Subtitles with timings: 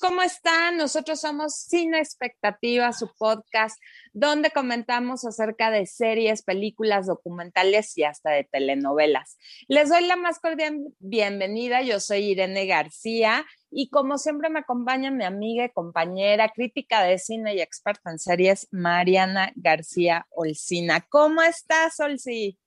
[0.00, 0.78] ¿cómo están?
[0.78, 3.80] Nosotros somos Sin Expectativa, su podcast,
[4.12, 9.38] donde comentamos acerca de series, películas, documentales y hasta de telenovelas.
[9.68, 11.82] Les doy la más cordial bienvenida.
[11.82, 17.20] Yo soy Irene García y como siempre me acompaña mi amiga y compañera, crítica de
[17.20, 21.06] cine y experta en series, Mariana García Olcina.
[21.08, 22.58] ¿Cómo estás, Olci?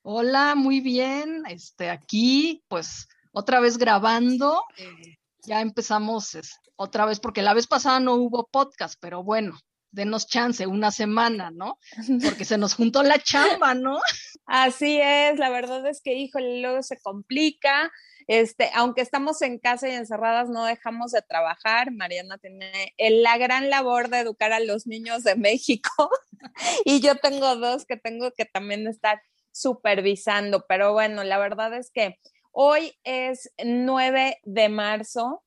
[0.00, 1.42] Hola, muy bien.
[1.50, 4.64] Este, aquí, pues, otra vez grabando.
[4.78, 6.36] Eh, ya empezamos
[6.76, 9.58] otra vez, porque la vez pasada no hubo podcast, pero bueno,
[9.92, 11.78] denos chance, una semana, ¿no?
[12.24, 13.98] Porque se nos juntó la chamba, ¿no?
[14.46, 17.92] Así es, la verdad es que, híjole, luego se complica.
[18.26, 21.92] Este, aunque estamos en casa y encerradas, no dejamos de trabajar.
[21.92, 26.10] Mariana tiene la gran labor de educar a los niños de México
[26.84, 29.20] y yo tengo dos que tengo que también estar
[29.52, 30.64] supervisando.
[30.68, 32.18] Pero bueno, la verdad es que
[32.54, 35.42] Hoy es 9 de marzo.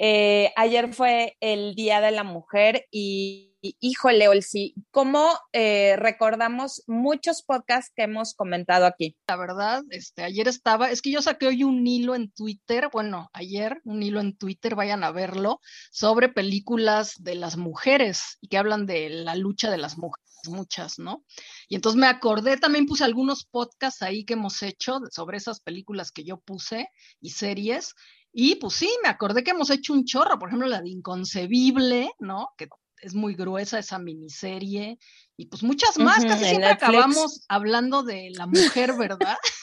[0.00, 7.42] Eh, ayer fue el Día de la Mujer y, híjole, Olsi, ¿cómo eh, recordamos muchos
[7.42, 9.14] podcasts que hemos comentado aquí?
[9.28, 13.28] La verdad, este, ayer estaba, es que yo saqué hoy un hilo en Twitter, bueno,
[13.34, 15.60] ayer un hilo en Twitter, vayan a verlo,
[15.90, 20.98] sobre películas de las mujeres y que hablan de la lucha de las mujeres muchas,
[20.98, 21.24] ¿no?
[21.68, 26.12] Y entonces me acordé, también puse algunos podcasts ahí que hemos hecho sobre esas películas
[26.12, 26.88] que yo puse
[27.20, 27.94] y series.
[28.32, 32.10] Y pues sí, me acordé que hemos hecho un chorro, por ejemplo, la de Inconcebible,
[32.18, 32.50] ¿no?
[32.56, 32.68] Que
[33.00, 34.98] es muy gruesa esa miniserie.
[35.36, 39.36] Y pues muchas más, casi siempre acabamos hablando de la mujer, ¿verdad?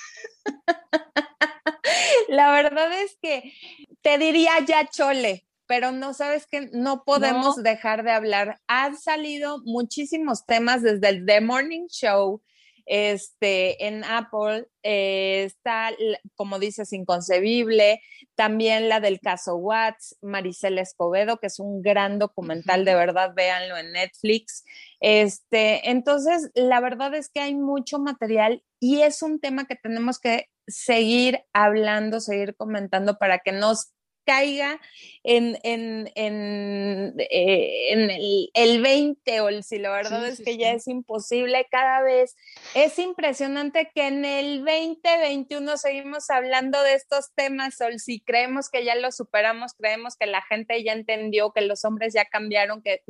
[2.30, 3.54] la verdad es que
[4.02, 8.60] te diría ya chole, pero no sabes que no podemos dejar de hablar.
[8.68, 12.42] Han salido muchísimos temas desde el The Morning Show,
[12.86, 15.90] este, en Apple, eh, está,
[16.36, 18.02] como dices, inconcebible,
[18.36, 23.78] también la del caso Watts, Maricela Escobedo, que es un gran documental, de verdad, véanlo
[23.78, 24.64] en Netflix.
[25.00, 30.20] Este, entonces, la verdad es que hay mucho material y es un tema que tenemos
[30.20, 33.95] que seguir hablando, seguir comentando para que nos
[34.26, 34.82] caiga
[35.24, 40.58] en, en, en, eh, en el, el, 20 o el, si la verdad es que
[40.58, 42.36] ya es imposible cada vez.
[42.74, 48.84] Es impresionante que en el 2021 seguimos hablando de estos temas, Sol, si creemos que
[48.84, 53.02] ya lo superamos, creemos que la gente ya entendió, que los hombres ya cambiaron, que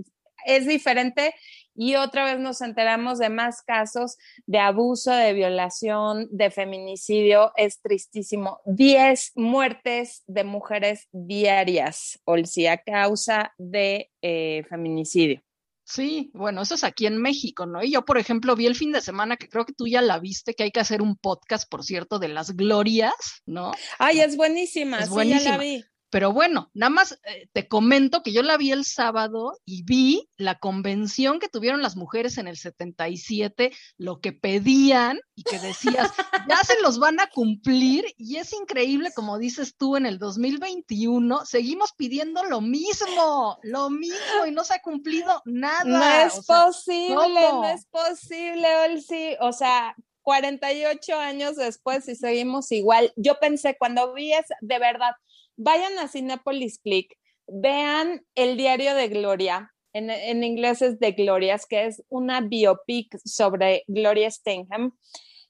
[0.46, 1.34] es diferente
[1.76, 7.52] y otra vez nos enteramos de más casos de abuso, de violación, de feminicidio.
[7.58, 8.62] Es tristísimo.
[8.66, 15.42] Diez muertes de mujeres diarias, Olsi, a causa de eh, feminicidio.
[15.88, 17.84] Sí, bueno, eso es aquí en México, ¿no?
[17.84, 20.18] Y yo, por ejemplo, vi el fin de semana, que creo que tú ya la
[20.18, 23.14] viste, que hay que hacer un podcast, por cierto, de las glorias,
[23.46, 23.72] ¿no?
[24.00, 25.44] Ay, es buenísima, es buenísima.
[25.44, 25.86] ya la vi.
[26.16, 30.30] Pero bueno, nada más eh, te comento que yo la vi el sábado y vi
[30.38, 36.14] la convención que tuvieron las mujeres en el 77, lo que pedían y que decías,
[36.50, 41.44] ya se los van a cumplir y es increíble, como dices tú, en el 2021
[41.44, 45.84] seguimos pidiendo lo mismo, lo mismo y no se ha cumplido nada.
[45.84, 49.36] No es posible, no es posible, Olsi.
[49.42, 49.94] O sea,
[50.26, 53.14] 48 años después y seguimos igual.
[53.16, 55.12] Yo pensé cuando vi es de verdad
[55.56, 61.86] vayan a Cinepolis Click, vean el diario de Gloria, en, inglés es de Glorias, que
[61.86, 64.92] es una biopic sobre Gloria Steinem,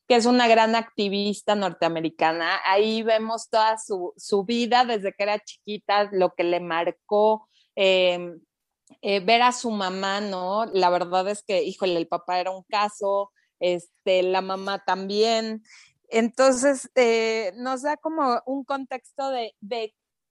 [0.08, 2.60] que es una gran activista norteamericana.
[2.64, 7.50] Ahí vemos toda su, vida desde que era chiquita, lo que le marcó.
[7.74, 8.40] Em,
[9.02, 10.66] eh, ver a su mamá, ¿no?
[10.68, 13.32] La verdad es que, híjole, el papá era un caso,
[13.66, 15.64] este, la mamá también.
[16.10, 19.56] Entonces, eh, nos da como un contexto de,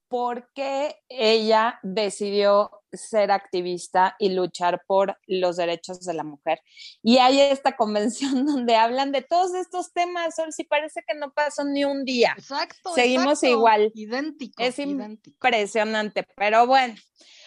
[0.08, 6.60] por qué ella decidió ser activista y luchar por los derechos de la mujer.
[7.02, 11.32] Y hay esta convención donde hablan de todos estos temas, Sol, si parece que no
[11.32, 12.34] pasó ni un día.
[12.38, 12.94] Exacto.
[12.94, 13.90] Seguimos igual.
[13.94, 14.62] Idéntico.
[14.62, 16.94] Es impresionante, pero bueno,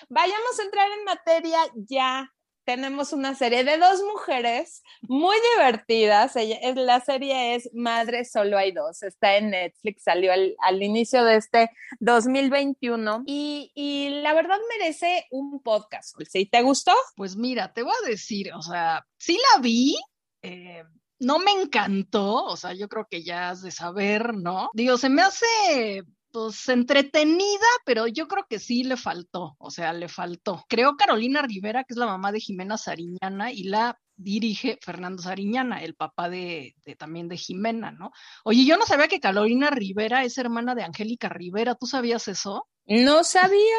[0.09, 2.29] vayamos a entrar en materia ya
[2.67, 6.33] tenemos una serie de dos mujeres muy divertidas.
[6.75, 9.03] La serie es Madre Solo hay dos.
[9.03, 11.69] Está en Netflix, salió al, inicio de este
[12.01, 16.13] 2021 y, y, la verdad merece un podcast.
[16.29, 16.45] ¿Sí?
[16.45, 16.91] ¿Te gustó?
[17.15, 19.95] Pues mira, te voy a decir, o sea, sí la vi.
[20.41, 20.83] Eh,
[21.19, 24.69] no me encantó, o sea, yo creo que ya has de saber, ¿no?
[24.73, 29.93] Digo, se me hace pues entretenida, pero yo creo que sí le faltó, o sea,
[29.93, 30.65] le faltó.
[30.67, 35.81] Creo Carolina Rivera, que es la mamá de Jimena Sariñana, y la dirige Fernando Sariñana,
[35.83, 38.11] el papá de, también de Jimena, ¿no?
[38.43, 42.67] Oye, yo no sabía que Carolina Rivera es hermana de Angélica Rivera, ¿tú sabías eso?
[42.85, 43.75] No sabía.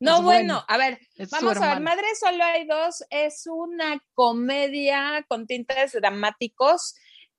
[0.00, 1.00] No, bueno, a ver,
[1.30, 6.94] vamos a ver, Madre Solo hay dos es una comedia con tintes dramáticos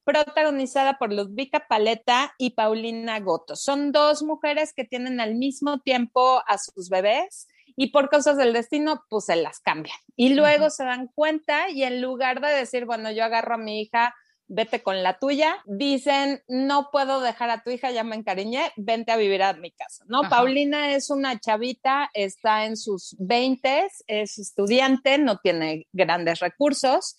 [0.09, 3.55] protagonizada por Ludvika Paleta y Paulina Goto.
[3.55, 8.51] Son dos mujeres que tienen al mismo tiempo a sus bebés y por cosas del
[8.51, 9.95] destino, pues se las cambian.
[10.15, 13.81] Y luego se dan cuenta y en lugar de decir, bueno, yo agarro a mi
[13.81, 14.15] hija,
[14.47, 19.11] vete con la tuya, dicen, no puedo dejar a tu hija, ya me encariñé, vente
[19.11, 20.23] a vivir a mi casa, ¿no?
[20.27, 27.15] Paulina es una chavita, está en sus 20, es estudiante, no tiene grandes recursos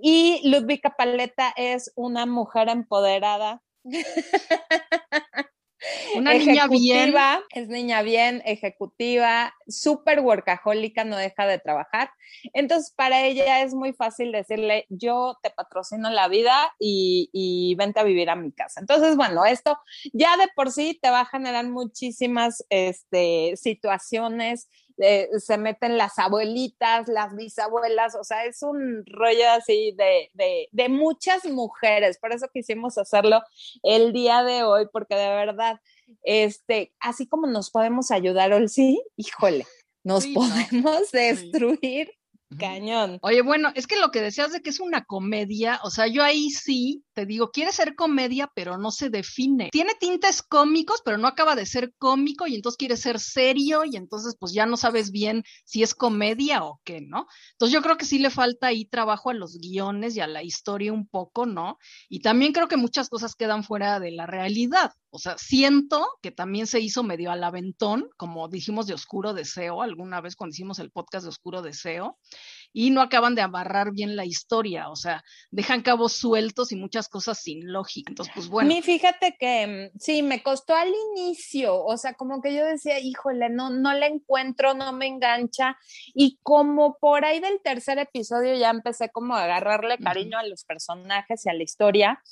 [0.00, 3.62] y Ludvika Paleta es una mujer empoderada.
[6.16, 7.14] Una niña bien.
[7.50, 12.10] Es niña bien, ejecutiva, súper workahólica, no deja de trabajar.
[12.52, 18.00] Entonces, para ella es muy fácil decirle, yo te patrocino la vida y, y vente
[18.00, 18.80] a vivir a mi casa.
[18.80, 19.78] Entonces, bueno, esto
[20.12, 24.68] ya de por sí te va a generar muchísimas este, situaciones
[24.98, 30.68] eh, se meten las abuelitas, las bisabuelas, o sea, es un rollo así de, de,
[30.72, 33.42] de muchas mujeres, por eso quisimos hacerlo
[33.82, 35.80] el día de hoy, porque de verdad,
[36.22, 39.66] este, así como nos podemos ayudar, sí, híjole,
[40.02, 42.17] nos podemos destruir
[42.56, 43.18] Cañón.
[43.22, 46.22] Oye, bueno, es que lo que decías de que es una comedia, o sea, yo
[46.22, 49.70] ahí sí te digo, quiere ser comedia, pero no se define.
[49.70, 53.96] Tiene tintes cómicos, pero no acaba de ser cómico y entonces quiere ser serio y
[53.96, 57.26] entonces pues ya no sabes bien si es comedia o qué, ¿no?
[57.52, 60.42] Entonces yo creo que sí le falta ahí trabajo a los guiones y a la
[60.42, 61.76] historia un poco, ¿no?
[62.08, 64.92] Y también creo que muchas cosas quedan fuera de la realidad.
[65.10, 69.82] O sea, siento que también se hizo medio al aventón, como dijimos de Oscuro Deseo,
[69.82, 72.18] alguna vez cuando hicimos el podcast de Oscuro Deseo,
[72.72, 77.08] y no acaban de amarrar bien la historia, o sea, dejan cabos sueltos y muchas
[77.08, 78.10] cosas sin lógica.
[78.10, 78.68] Entonces, pues bueno.
[78.68, 82.98] Mi, fíjate que mm, sí, me costó al inicio, o sea, como que yo decía,
[82.98, 85.76] híjole, no, no la encuentro, no me engancha,
[86.14, 90.64] y como por ahí del tercer episodio ya empecé como a agarrarle cariño a los
[90.64, 92.22] personajes y a la historia,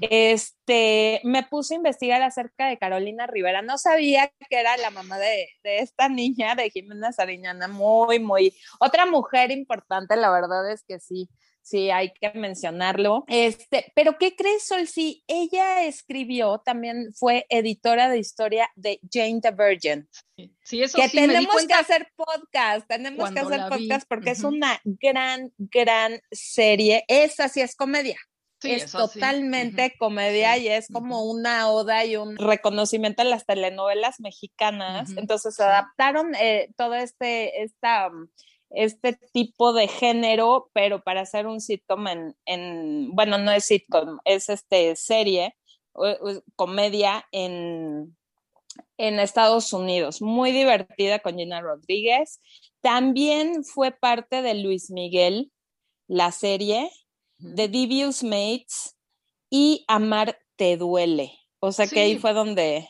[0.00, 5.18] este, me puse a investigar acerca de Carolina Rivera, no sabía que era la mamá
[5.18, 10.84] de, de esta niña, de Jimena Sariñana, muy, muy, otra mujer importante la verdad es
[10.84, 11.28] que sí,
[11.62, 13.24] sí, hay que mencionarlo.
[13.28, 14.86] Este, pero ¿qué crees, Sol?
[14.86, 20.08] Sí, ella escribió, también fue editora de historia de Jane the Virgin.
[20.64, 24.80] Sí, eso que sí, tenemos que hacer podcast, tenemos que hacer podcast porque es una
[24.84, 27.04] gran, gran serie.
[27.08, 28.16] Esa sí es comedia.
[28.62, 35.10] es totalmente comedia y es como una oda y un reconocimiento a las telenovelas mexicanas.
[35.16, 38.10] Entonces adaptaron eh, todo este, esta
[38.70, 42.06] este tipo de género, pero para hacer un sitcom
[42.46, 45.56] en, bueno, no es sitcom, es este serie,
[46.56, 48.16] comedia en,
[48.96, 52.40] en Estados Unidos, muy divertida con Gina Rodríguez.
[52.80, 55.50] También fue parte de Luis Miguel,
[56.06, 56.90] la serie,
[57.38, 58.96] de Devious Mates
[59.50, 61.32] y Amar te duele.
[61.58, 62.88] O sea que ahí fue donde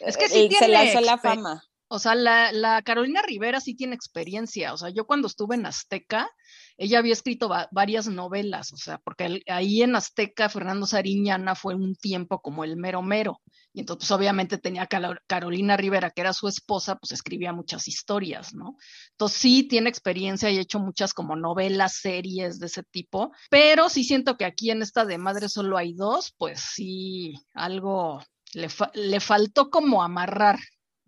[0.00, 1.67] es que sí se lanzó la fama.
[1.88, 4.74] O sea, la, Carolina Rivera sí tiene experiencia.
[4.74, 6.30] O sea, yo cuando estuve en Azteca,
[6.76, 11.96] ella había escrito varias novelas, o sea, porque ahí en Azteca Fernando Sariñana fue un
[11.96, 13.40] tiempo como el mero mero.
[13.72, 14.88] Y entonces, pues, obviamente tenía
[15.26, 18.76] Carolina Rivera, que era su esposa, pues escribía muchas historias, ¿no?
[19.12, 23.32] Entonces sí tiene experiencia y ha hecho muchas como novelas, series de ese tipo.
[23.50, 28.20] Pero sí siento que aquí en esta de Madre solo hay dos, pues sí, algo
[28.54, 30.58] le, le faltó como amarrar,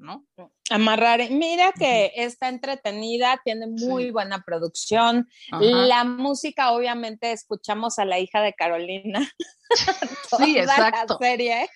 [0.00, 0.26] ¿no?
[0.70, 1.30] Amarrar.
[1.30, 5.28] Mira que está entretenida, tiene muy buena producción.
[5.60, 9.20] La música, obviamente, escuchamos a la hija de Carolina.
[10.38, 11.18] sí, exacto.
[11.20, 11.68] La serie,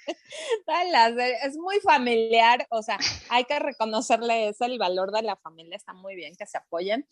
[0.91, 1.37] la serie.
[1.45, 5.93] Es muy familiar, o sea, hay que reconocerle eso, el valor de la familia está
[5.93, 7.07] muy bien que se apoyen.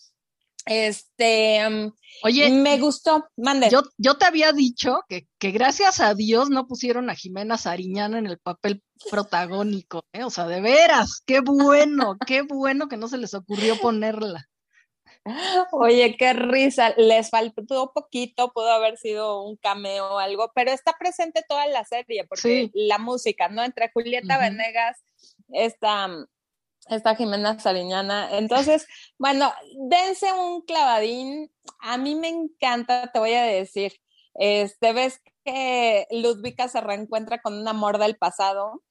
[0.67, 1.93] Este, mm,
[2.25, 3.69] oye, me gustó, mande.
[3.71, 8.19] Yo, yo te había dicho que, que, gracias a Dios no pusieron a Jimena Sariñana
[8.19, 10.25] en el papel protagónico, ¿eh?
[10.25, 14.49] o sea, de veras, qué bueno, qué bueno que no se les ocurrió ponerla.
[15.71, 20.97] Oye, qué risa, les faltó poquito, pudo haber sido un cameo o algo, pero está
[20.99, 23.63] presente toda la serie, porque la música, ¿no?
[23.63, 24.99] Entre Julieta Venegas,
[25.51, 26.09] esta
[26.89, 28.37] esta Jimena Sariñana.
[28.37, 28.87] Entonces,
[29.19, 29.53] bueno,
[29.89, 31.51] dense un clavadín.
[31.81, 33.93] A mí me encanta, te voy a decir.
[34.35, 38.83] Este, ves que Ludvika se reencuentra con un amor del pasado.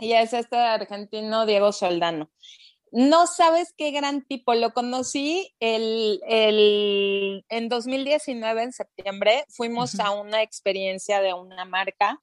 [0.00, 2.30] Y es este argentino Diego Soldano.
[2.90, 4.54] No sabes qué gran tipo.
[4.54, 9.44] Lo conocí el, el, en 2019, en septiembre.
[9.48, 12.20] Fuimos a una experiencia de una marca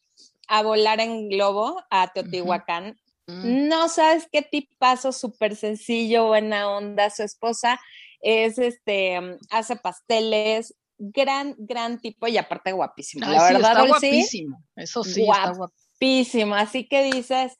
[0.47, 3.67] a volar en globo a Teotihuacán Mm.
[3.67, 7.09] No sabes qué tipazo, súper sencillo, buena onda.
[7.09, 7.79] Su esposa
[8.19, 13.25] es este, hace pasteles, gran, gran tipo y aparte guapísimo.
[13.25, 14.63] la verdad, está guapísimo.
[14.75, 16.55] Eso sí, está guapísimo.
[16.55, 17.57] Así que dices,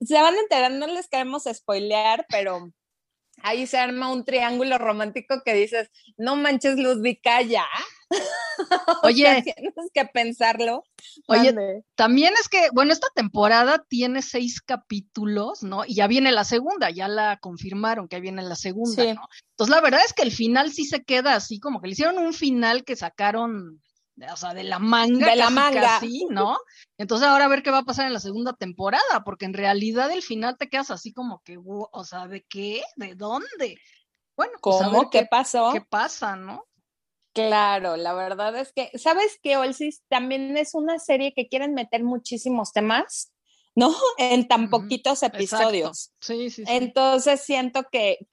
[0.00, 2.70] se van a enterar, no les queremos spoilear, pero
[3.42, 7.66] ahí se arma un triángulo romántico que dices, no manches, Ludvika, ya.
[9.02, 10.84] Oye, tienes que pensarlo.
[11.28, 11.54] Oye,
[11.94, 15.84] también es que, bueno, esta temporada tiene seis capítulos, ¿no?
[15.84, 19.28] Y ya viene la segunda, ya la confirmaron que viene la segunda, ¿no?
[19.50, 22.18] Entonces, la verdad es que el final sí se queda así, como que le hicieron
[22.18, 23.82] un final que sacaron
[24.32, 25.28] o sea, de la manga.
[25.28, 26.00] De la manga.
[26.30, 26.56] ¿no?
[26.96, 30.10] Entonces ahora a ver qué va a pasar en la segunda temporada, porque en realidad
[30.10, 32.82] el final te quedas así como que, o sea, ¿de qué?
[32.96, 33.78] ¿De dónde?
[34.36, 35.10] Bueno, pues ¿cómo?
[35.10, 35.70] ¿Qué, pasó?
[35.72, 36.65] ¿Qué pasa, no?
[37.36, 40.02] Claro, la verdad es que, ¿sabes qué, Olsis?
[40.08, 43.30] También es una serie que quieren meter muchísimos temas
[43.76, 43.94] ¿no?
[44.18, 46.12] En tan poquitos episodios.
[46.18, 48.26] Sí, sí, sí, Entonces siento que,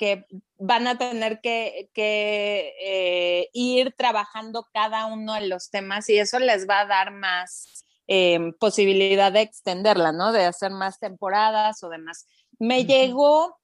[0.57, 6.67] van a tener que, eh, ir trabajando cada uno de los temas y eso les
[6.67, 10.31] va a dar más eh, posibilidad de extenderla, ¿no?
[10.31, 12.25] De hacer más temporadas o demás.
[12.59, 13.59] Me llegó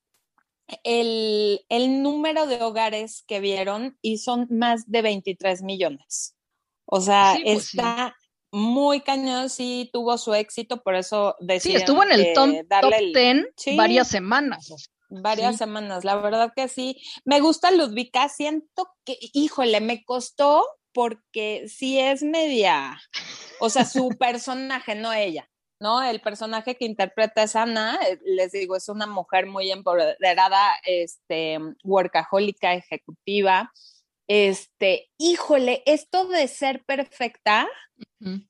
[0.84, 1.62] el,
[2.02, 6.36] número de hogares que vieron y son más de 23 millones.
[6.86, 8.16] O sea, pues está
[8.52, 13.78] muy cañón, sí tuvo su éxito, por eso Sí, estuvo en el top, darle 10
[13.78, 14.92] varias semanas.
[15.10, 17.02] Varias semanas, la verdad que sí.
[17.26, 23.00] Me gusta Ludvika, siento que, híjole, me costó porque sí es media,
[23.60, 25.50] o sea, su personaje, no ella,
[25.80, 26.02] ¿no?
[26.02, 31.60] El personaje que interpreta es Ana, eh, les digo, es una mujer muy empoderada, este,
[31.84, 33.72] workahólica, ejecutiva,
[34.30, 37.68] este, híjole, esto de ser perfecta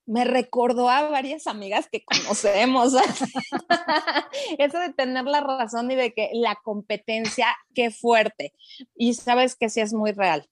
[0.06, 2.94] me recordó a varias amigas que conocemos.
[4.58, 8.54] Eso de tener la razón y de que la competencia, qué fuerte.
[8.96, 10.48] Y sabes que sí es muy real.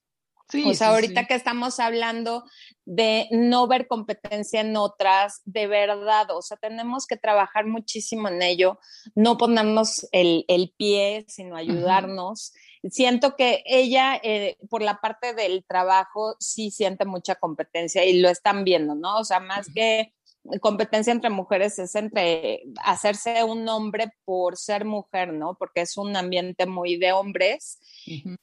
[0.49, 2.45] Sí, o sea, ahorita que estamos hablando
[2.85, 8.41] de no ver competencia en otras, de verdad, o sea, tenemos que trabajar muchísimo en
[8.41, 8.79] ello,
[9.13, 10.45] no ponernos el,
[10.77, 12.53] pie, sino ayudarnos.
[12.89, 18.29] Siento que ella, eh, por la parte del trabajo, sí siente mucha competencia y lo
[18.29, 19.17] están viendo, ¿no?
[19.17, 20.13] O sea, más que
[20.61, 25.55] competencia entre mujeres es entre hacerse un hombre por ser mujer, ¿no?
[25.55, 27.79] Porque es un ambiente muy de hombres,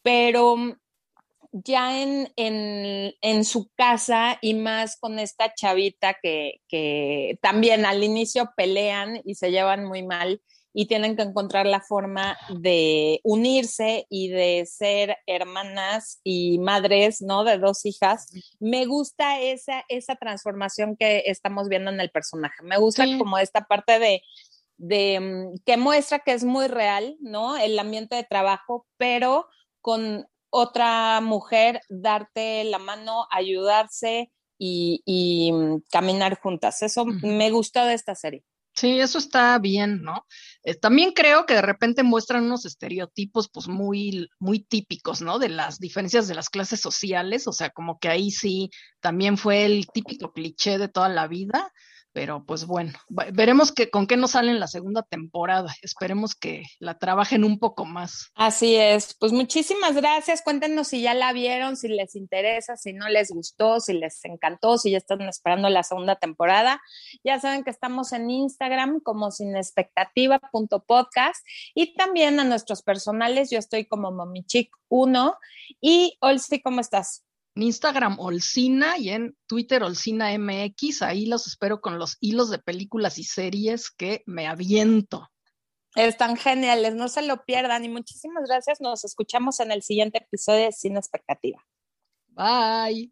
[0.03, 0.57] pero
[1.63, 8.51] ya en, en, su casa y más con esta chavita que, que, también al inicio
[8.57, 10.43] pelean y se llevan muy mal
[10.73, 17.45] y tienen que encontrar la forma de unirse y de ser hermanas y madres, ¿no?
[17.45, 18.27] De dos hijas.
[18.59, 22.65] Me gusta esa, esa transformación que estamos viendo en el personaje.
[22.65, 24.23] Me gusta como esta parte de,
[24.77, 27.57] de mm, que muestra que es muy real, ¿no?
[27.57, 29.47] El ambiente de trabajo, pero
[29.81, 36.81] con otra mujer, darte la mano, ayudarse y, mm, caminar juntas.
[36.83, 38.45] Eso me gustó de esta serie.
[38.73, 40.27] Sí, eso está bien, ¿no?
[40.63, 45.41] Eh, también creo que de repente muestran unos estereotipos pues muy, muy típicos, ¿no?
[45.41, 48.71] De las diferencias de las clases sociales, o sea, como que ahí sí
[49.01, 51.73] también fue el típico cliché de toda la vida,
[52.15, 52.93] pero pues bueno,
[53.33, 55.75] veremos que, con qué nos sale en la segunda temporada.
[55.83, 58.31] Esperemos que la trabajen un poco más.
[58.37, 59.17] Así es.
[59.19, 60.41] Pues muchísimas gracias.
[60.41, 64.79] Cuéntenos si ya la vieron, si les interesa, si no les gustó, si les encantó,
[64.79, 66.81] si ya están esperando la segunda temporada.
[67.25, 71.45] Ya saben que estamos en Instagram como sinexpectativa.podcast
[71.75, 73.51] y también a nuestros personales.
[73.51, 75.37] Yo estoy como momichic1
[75.81, 77.24] y Olsi, ¿cómo estás?
[77.55, 81.03] En Instagram Olcina y en Twitter Olcina MX.
[81.03, 85.29] Ahí los espero con los hilos de películas y series que me aviento.
[85.95, 88.81] Están geniales, no se lo pierdan y muchísimas gracias.
[88.81, 91.65] Nos escuchamos en el siguiente episodio de Sin Expectativa.
[92.29, 93.03] Bye.